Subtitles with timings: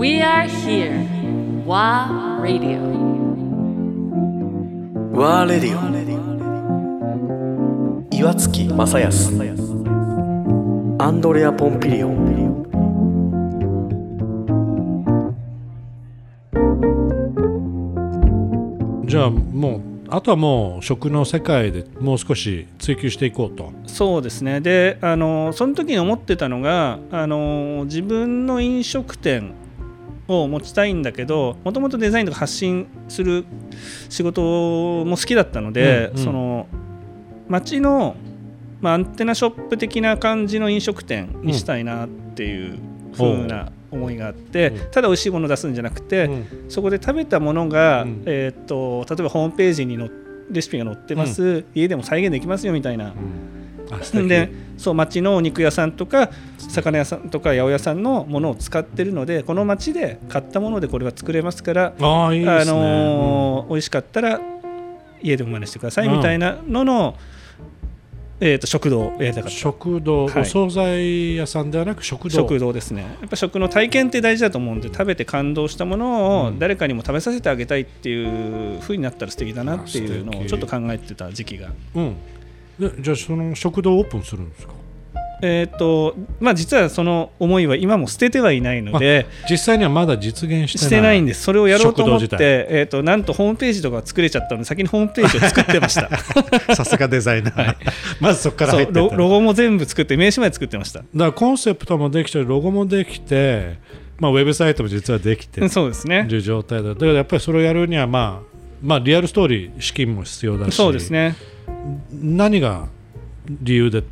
[0.00, 1.04] We are here.
[1.66, 2.80] WA Radio.
[5.12, 5.80] ワーレディオ
[8.10, 9.30] 岩月正康。
[10.98, 12.64] アンドレア・ポンピリオン。
[19.06, 23.70] じゃあもうあとはもう食の世界でもう少し追求していこうと。
[23.86, 24.62] そうですね。
[24.62, 29.59] であのその時に思ってたのがあの自分の飲食店
[30.30, 33.44] を持ちたいんだけどもともとデザインとか発信する
[34.08, 36.24] 仕事も好きだったので、うんうん。
[36.24, 36.66] その
[37.48, 38.14] 街の、
[38.80, 42.78] まあ、アンテナショップ的な感じの飲食店にしたいなっていう
[43.12, 44.90] 風な思いがあって、うん。
[44.92, 46.46] ただ美味しいものを出すんじゃなくて、うん。
[46.68, 48.22] そこで食べたものが、うん。
[48.26, 50.08] えーっと例えばホームページにの
[50.50, 53.14] レシピが載ってます、家でも再現できますよみたいな。
[54.28, 64.40] でそう町のお肉屋さんとか魚屋さんとか八百屋さんのものを使ってるのでこの町で買ったものでこれは作れますから、ああいいね、あのー美味しかったら
[65.22, 66.16] 家でも真似してくださいうん。
[66.16, 67.16] みたいなのの、
[68.40, 69.50] えー、と食堂をやりたうんかった。
[69.50, 70.42] 食堂、はい。
[70.42, 72.36] お惣菜屋さんではなく食堂。
[72.36, 73.02] 食堂ですね。
[73.20, 76.58] やっぱ食の体験って大事だと思うんで食べて感動したものをうん。
[76.58, 82.14] 誰かにも食べさせてあげたいっていう風になったら素敵だなっていうのをちょっと考えてた時期がうん。
[82.14, 82.39] で
[83.00, 84.72] じゃあその食堂オープンするんですか？
[85.42, 91.42] えっ、とまあ実はその思いは今も捨ててはいないので実際にはまだ実現してないしてないんです。
[91.44, 92.36] それをやろうと思って、
[92.68, 96.10] えー、となんとホームページとか作れちゃったので先にホームページを作ってました。
[96.76, 97.76] さすがデザイナー、はい。
[98.20, 100.98] まずそこから入ってロロゴも全部作って名刺まで作ってました。
[100.98, 103.78] だからコンセプトもできてロゴもできて、
[104.18, 106.26] まあ、ウェブサイトも実はできてうんそうですね。
[106.28, 106.90] いる状態だ。
[106.90, 110.74] だからやっぱりそれをやるには、まあ、まあリアルストーリー資金も必要だし。
[110.74, 111.34] そうですね
[112.12, 112.88] 何が
[113.46, 114.02] 理由で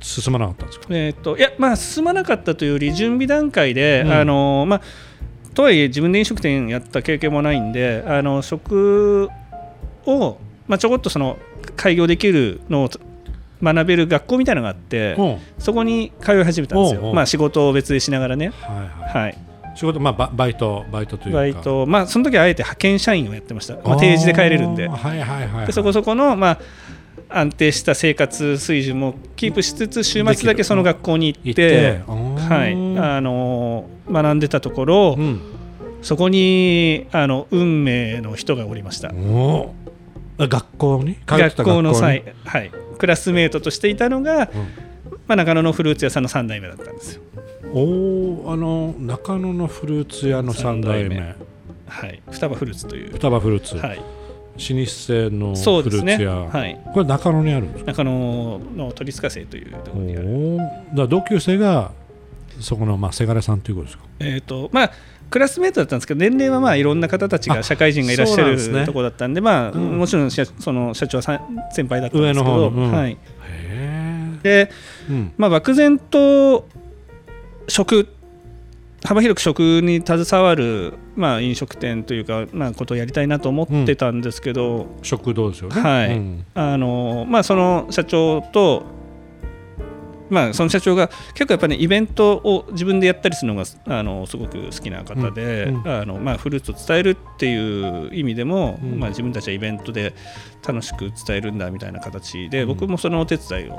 [0.00, 0.86] 進まなかったんですか？
[0.90, 4.12] えー、といやまあ進まなかったというより準備段階で、うん。
[4.12, 4.80] あのまあ
[5.54, 9.30] とはいえ自分で飲食店やった経験もないんであの食
[10.04, 11.38] を、まあ、ちょこっとその
[11.76, 12.90] 開業できるのを
[13.62, 15.22] 学べる学校みたいなのがあって、う。
[15.22, 17.08] んそこに通い始めたんですおうおう。
[17.08, 18.76] よ、まあ、仕事を別でしながらね、はい
[19.12, 19.22] はい。
[19.22, 19.38] はい、
[19.76, 21.38] 仕事、まあ、ババイトバイトというか。
[21.38, 24.88] バイト、まあ、その時はあえて派遣社員をやってました、まあ、定時で帰れるんで。
[24.88, 26.58] あーはいはいはい、はい、でそこそこの、まあ、
[27.28, 32.72] 安定した生活水準もキープしつつ週末だけその学校に行ってはい。
[32.98, 35.40] あの学んでたところ、うん。
[36.02, 39.12] そこにあの運命の人がおりました。
[40.38, 41.16] 学校に？
[41.26, 44.48] 学校のに際、はい、クラスメートとしていたのが、うん。
[45.26, 47.22] まあ、中野のフルーツ屋さんの3代目だったんですよ、
[47.72, 51.34] おおあの中野のフルーツ屋の3代目。
[51.86, 54.00] はい、双葉フルーツという、双葉フルーツ、はい、
[54.56, 57.92] のそうですね、フルーツ屋、はい、これ中野にあるんですか？
[57.92, 60.58] 中野の鳥塚生というところにある。
[60.94, 61.92] だ同級生が
[62.60, 64.04] そこのまあせがれさんということですか？
[64.20, 64.92] えーとまあ、
[65.28, 68.86] クラスメートだったんですけど年齢はまあいろんな方たちがあ社会人がいらっしゃるね。
[68.86, 69.98] ところだったんでまあうん。
[69.98, 71.40] もちろん社その社長は
[71.72, 72.92] 先輩だったんですけど、上の方のうん。
[72.92, 73.18] はい、
[74.44, 74.70] で、
[75.10, 75.32] うん。
[75.36, 76.68] まあ、漠然と
[77.66, 78.06] 食
[79.04, 85.80] 幅広く食に携わる、まあ、飲食店というか、まあ、ことをやりたいなと思ってたんですけど、食堂ですよね。
[85.80, 86.16] はい。
[86.16, 86.46] うん。
[86.54, 88.82] あのまあ、その社長と、
[90.30, 96.00] まあ、その社長が結構やっぱり、ね、イベントを自分でやったりするのがあのすごく好きな方で、うんうん。
[96.00, 98.98] あのまあ、フルーツを伝えるっていう意味でも、うん。
[98.98, 100.14] まあ、自分たちはイベントで
[100.66, 102.68] 楽しく伝えるんだみたいな形で、うん。
[102.68, 103.78] 僕もそのお手伝いを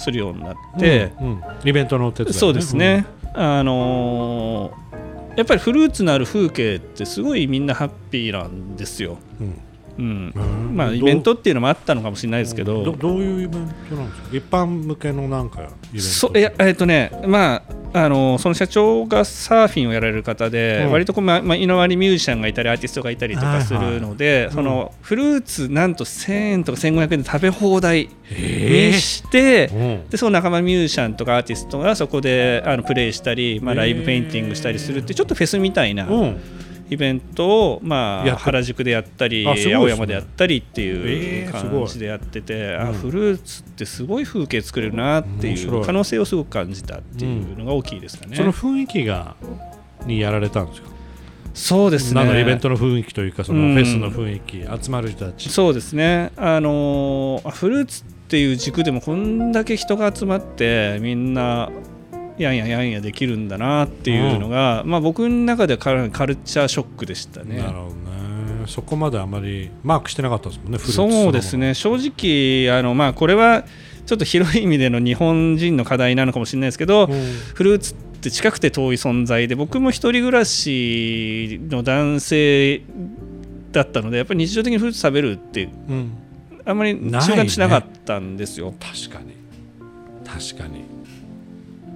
[0.00, 1.42] するようになって、うんうん。
[1.64, 4.72] イベントのお手伝い、ね、そうですね、あの
[5.36, 9.18] やっぱりフルーツのある風景ってすごいみんなハッピーなんですよ。
[9.40, 9.62] うん、
[9.98, 10.32] うん。
[10.34, 10.76] うん。
[10.76, 14.28] まあ、イベントっていうのもあったのかもしれないですけど、どどういうイベントなんですか？
[14.32, 17.62] 一般向けのなんかイベントそいやえっとねまあ
[17.92, 20.92] あのその社長がサーフィンをやられる方で、うん。
[20.92, 30.08] 割とこう、ままあ、居回りミュージシャンがいたりアーティストがいたりとかするので、いそのフルーツなんと1000円とか1500円で食べ放題えにして、うん。
[30.08, 36.40] でその仲間ミュージシャンとかアーティストがそこであのプレイしたり、まあ、ライブペインティングしたりするってちょっとフェスみたいなうん
[36.90, 39.74] イベントを、まあ、原宿でやったり、ね。
[39.74, 48.36] 青山でやったりっていう感じでやってて、うんあフルーツってすごい風景作れるなっていう可能性をすごく感じたっていうのが大きいですかね。
[48.36, 49.36] その雰囲気が
[50.06, 50.88] にやられたんですか？
[51.54, 52.40] そうですね。
[52.40, 53.74] イベントの雰囲気というかそのうん。
[53.74, 55.48] フェスの雰囲気、集まる人たち。
[55.48, 61.70] そうですね、あのフルーツっていう軸でもこんだけ人が集まってみんな
[62.38, 67.58] やんややんやできるんだなっていうのが、まあ、僕の中ではカルチャーショックでしたね。
[67.58, 67.98] なるほどね。
[68.66, 71.74] そこまであまりマークしてなかったですもんねフルーツそうですね。
[71.74, 73.64] 正直あの、まあ、これは
[74.06, 82.82] ちょっと広い意味での日本人の課題なのかもしれないですけど、そのものフルーツっって近くて遠い存在で僕も一人暮らしの男性
[83.72, 86.12] だったのでやっぱり日常的にフルーツ食べるってうん。
[86.64, 88.74] あんまり習慣しなかったんですよ。
[88.78, 89.34] 確かに。
[90.26, 90.84] 確かに。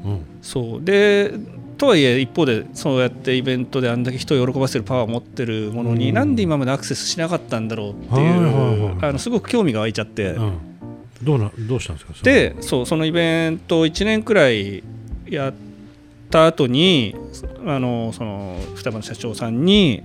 [0.05, 0.85] うんそう。
[0.85, 1.33] で
[1.79, 6.15] とはいえ一方でそうやってイベントであんだけ人を喜ばせるパワーを持ってるものに、うん。
[6.15, 10.59] なんで今までアクセスしなかったんだろうっていう、あのすごく興味が湧いちゃって、うん。
[11.23, 12.13] どうなどうしたんですか？
[12.23, 14.83] でそうそのイベントを1年くらい
[15.29, 15.55] やっ
[16.31, 17.15] た後に
[17.65, 20.03] あのその双葉の社長さんに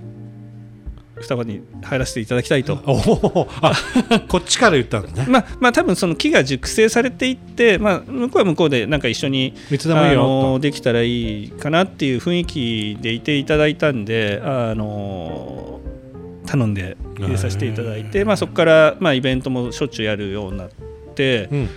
[1.20, 2.76] 双葉に入らせていただきたいと。
[4.28, 5.26] こっちから言ったんだね。
[5.28, 15.80] まあ、まあ多分その木が熟成されていって、まあ、向こうは向こうでなんか一緒にいつでもいいよできたらいいかなっていう雰囲気でいていただいたんであの
[16.46, 20.70] 頼んで入れさせていただいて、まあ、そこから、まあ、イベントもしょっちゅうやるようになっ
[21.14, 21.68] て、うん。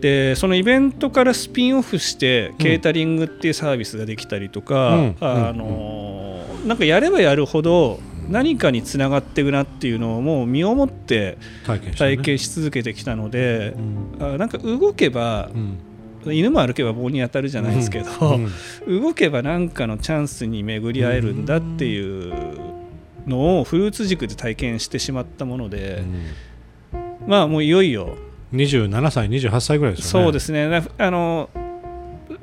[0.00, 5.16] でそのイベントからスピンオフしてケータリングっていうサービスができたりとか、うん。
[5.20, 11.38] あのなんかやればやるほど何かにつながっていくなっていうのをもう身をもって
[11.96, 14.34] 体験し続けてきたのでう、ん。
[14.34, 15.78] あなんか動けばうん。
[16.26, 18.50] 犬も歩けば棒に当たるじゃないですけど、うん。
[19.02, 22.34] 動けば何かのチャンスに巡り合えるんだっていう
[23.26, 26.02] のをフルーツ軸で体験してしまったもので、
[27.26, 28.16] まあもういよいよ。
[28.52, 30.24] 27歳28歳ぐらいですよね。
[30.24, 30.68] そうですね。
[30.68, 31.48] なあの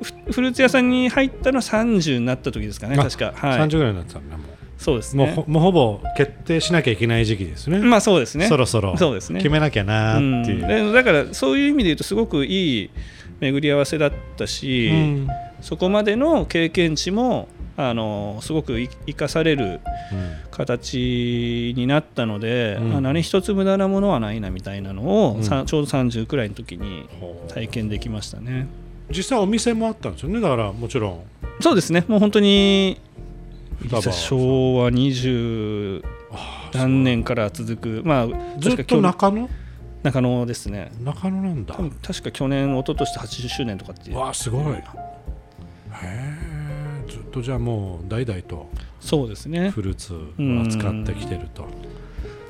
[0.02, 4.44] フフルーツ屋さんに入ったのは30になった時ですかねあ確か、はい、30ぐらいになってたんだも
[4.78, 5.24] そうですね。
[5.24, 7.78] うもうほもうほぼ決定しなきゃいけない時期ですね。
[7.78, 8.46] まあそうですね。
[8.46, 8.96] そろそろ。
[8.96, 9.40] そうですね。
[9.40, 10.62] 決めなきゃなーっていう。
[10.62, 10.92] うん。
[10.92, 12.90] でだからそういう意味で言うとすごくいい
[13.40, 15.28] 巡り合わせだったし、うん。
[15.60, 19.80] そこまでの経験値もあのすごくい生かされる
[20.50, 22.96] 形になったので、うん。
[22.96, 25.44] あ何一つ無駄なものはないなみたいなのを、うん。
[25.44, 27.08] さちょうど30くらいの時に
[27.48, 28.66] 体験できましたね。
[29.10, 30.40] 実際お店もあったんですよね。
[30.40, 31.20] だからもちろん。
[31.60, 32.04] そうですね。
[32.08, 33.00] もう本当に
[34.12, 36.02] 昭和20
[36.74, 39.48] 何年から続くまあずっと確か去中野？
[40.02, 40.92] 中野ですね。
[41.02, 41.74] 中野なんだ。
[41.74, 44.18] 確か去年一昨年で80周年とかっていう。
[44.18, 44.74] わあすごい。
[44.74, 44.76] へ
[46.04, 48.68] えずっとじゃあもう代々と。
[49.00, 49.70] そうですね。
[49.70, 50.18] フルーツを
[50.64, 51.66] 扱ってきてると。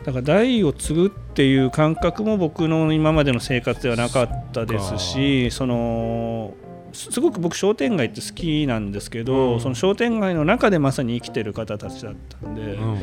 [0.05, 6.55] だから代を継ぐっていう感覚も僕の今までの生活ではなかったですしその
[6.97, 9.61] すすごく僕商店街って好きなんですけど、うん。
[9.61, 12.99] その商店街の中でまさに生きてる方たちだったんで、うん。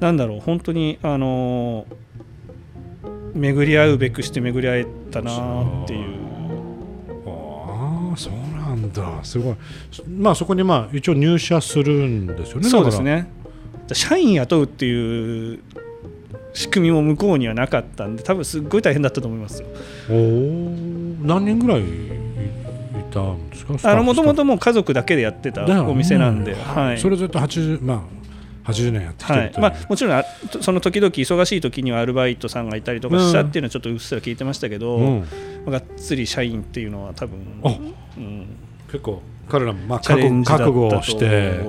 [0.00, 1.86] なんだろう本当にあの
[3.34, 6.18] 巡り合うべくして巡り合えたなっていう。
[7.26, 9.24] ああそうなんだ。
[9.24, 9.56] すごい。
[10.08, 13.30] まあそこにまあ一応入社するんですよねそうですね。
[13.92, 15.60] 社員雇うっていう
[16.52, 19.68] 仕組みも向こうにはなかったんで多分すっごい大変だったと思いますよ。
[20.10, 20.16] おお
[21.22, 21.82] 何人ぐらい
[23.08, 23.90] たんですか？
[23.90, 26.98] あのもともとともう家族だけでやってたお店なんで、はい。
[26.98, 29.52] それずっと80まあ80年やってきてるはい。
[29.58, 30.24] まあ、もちろんあ
[30.60, 35.26] その時々忙しい時にはアルバイトさんがいたりとかしたっていうのはちょっとうっすら聞いてましたけど、うん、ま
[35.68, 37.68] あがっつり社員っていうのは多分、あ
[38.16, 38.46] うん、
[38.86, 41.60] 結構彼らもまあ覚悟をして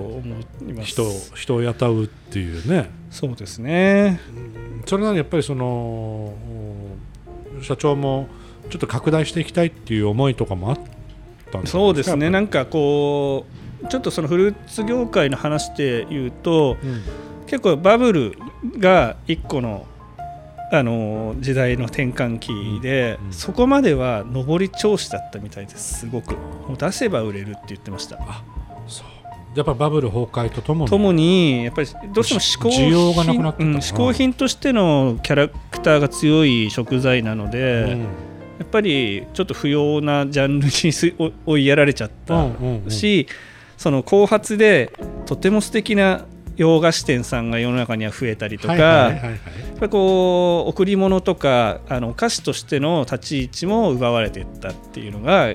[0.84, 1.04] 人
[1.36, 2.90] 人を雇うっていうね。
[3.10, 4.20] そうですね。
[4.86, 6.34] それなのにやっぱりその
[7.56, 8.28] うん社長も
[8.70, 10.80] ちょっと拡大していきたいっていう思いとかもあっ
[11.52, 12.30] たんですかそうですね。
[12.30, 13.46] なんかこ
[13.84, 17.02] うちょっとそのフルーツ業界の話で言うとうん
[17.46, 18.38] 結構バブル
[18.78, 19.88] が一個の
[20.72, 26.02] あの時代の転換期で、うんうんそこまでは上り調子だったみたいです。
[26.02, 26.36] すごく。
[26.36, 28.18] もう出せば売れるって言ってました。
[28.88, 29.08] そう。
[29.56, 30.90] やっぱバブル崩壊とともに。
[30.92, 33.64] ともにやっぱりどうしても嗜好需要がなくなってた。
[33.64, 38.06] 品、なうん嗜好品としてのキャラクターが強い食材なので、うん
[38.60, 42.48] やっぱりちょっと不要なジャンルにす 追追いやられちゃった
[42.90, 43.26] し、
[43.78, 44.92] その後発で
[45.26, 46.26] とても素敵な
[46.58, 55.54] 洋菓子店さんが世の中には増えたりとか、やっぱりこう贈り物とかあのお菓子としての立ち位置も奪われていったっていうのが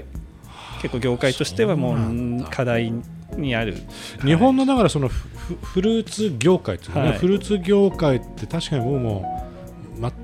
[0.81, 2.91] 結構業界としてはもそう課題
[3.37, 3.77] にある。
[4.25, 7.19] 日本のだからそのフルーツ業界っていうね、はい。
[7.19, 9.45] フルーツ業界って確かに僕も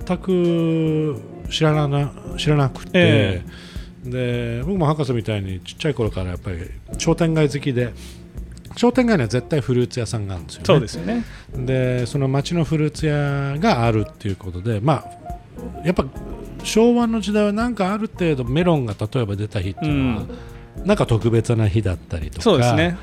[0.07, 1.21] 全く
[1.51, 3.43] 知らな知らなくて、え
[4.05, 6.59] で僕も博士みたいにちっちゃい頃からやっぱり
[6.97, 7.93] 商店街好きで
[8.77, 10.67] 商店街には絶対フルーツ屋さんがあるんですよね。
[10.67, 11.25] そうですよね。
[11.55, 16.07] でその町のフルーツ屋があるっていうことでまあやっぱ
[16.63, 20.27] 昭和の時代はなんかある程度メロンが例えば出た日っていうのは、
[20.85, 22.97] なんか特別な日だったりとかそうですね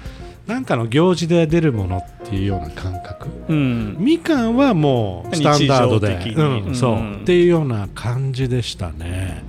[0.48, 3.28] なんかの行事で出るものっていうような感覚。
[3.50, 3.98] うん。
[4.00, 6.34] みかんはもうスタンダードで。
[6.36, 7.16] うんそううん。
[7.18, 9.44] っていうような感じでしたね。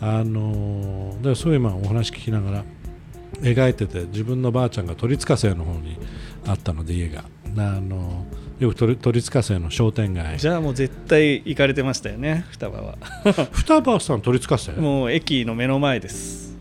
[0.00, 2.64] あのーだからそういう今お話聞きながら
[3.40, 5.98] 描いてて自分のばあちゃんが鳥塚生の方に
[6.46, 7.24] あったので家が。
[7.56, 8.26] あの
[8.60, 10.38] よく鳥鳥塚生の商店街。
[10.38, 12.98] じゃあもう絶対行かれてましたよね双葉は。
[13.52, 16.56] 双葉さん鳥塚生いやもう駅の目の前です。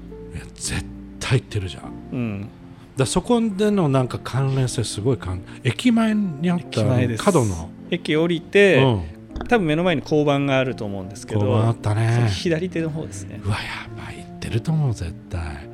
[0.56, 0.86] 絶
[1.20, 1.84] 対行ってるじゃん。
[2.14, 2.50] うん
[2.98, 6.84] だそこでのなんか関連性すごい関駅前にあった
[7.18, 8.88] 角の、駅降りて、う
[9.44, 12.28] ん、多分目の前に交番があると思うんですけど交番あったね。
[12.30, 13.40] 左手の方ですね。
[13.46, 15.70] うわやばい行ってると思う絶対。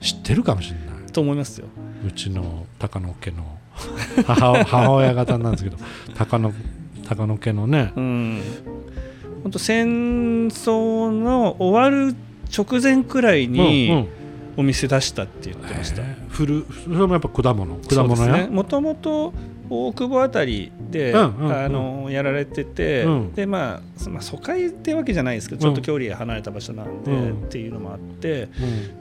[0.00, 1.12] 知ってるかもしれない。
[1.12, 1.66] と思いますよ。
[2.06, 3.58] うちの高野家の。
[4.26, 5.76] 母母親方なんですけど
[6.14, 6.52] 高野
[7.06, 7.92] 高野家のね。
[7.96, 8.40] うん。
[9.42, 12.16] 本当戦争の終わる
[12.56, 14.23] 直前くらいにうんうん
[14.56, 16.28] お店出したって言ってました、えー。
[16.28, 17.76] フルそれもやっぱ果物？
[17.76, 19.32] 果物屋、もともと
[19.70, 21.52] 大久保あたりで、うんうんうん。
[21.52, 23.32] あのやられてて、うん。
[23.32, 27.44] でまあそまあ疎開ってわけじゃないですけどちょっと距離が離れた場所なんで、うん。
[27.44, 28.48] っていうのもあってう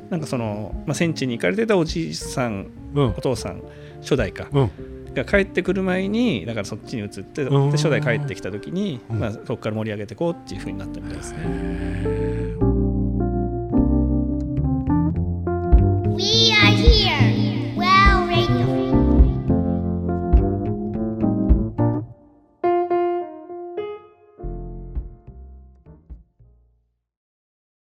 [0.10, 3.62] なんかその、まあ、戦地に行かれてたおじいさんお父さん
[4.02, 4.72] 初代かうん。
[5.14, 9.20] が帰ってくる前にだからそっちに移って、初代帰ってきた時に、うん。
[9.20, 11.38] まあ、そこから盛り上げていこうっていうふうになったみたいですね。
[11.44, 12.43] へ